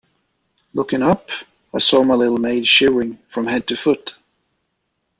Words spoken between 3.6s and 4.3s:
to foot.